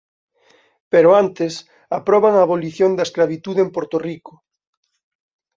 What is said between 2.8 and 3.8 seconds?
da escravitude en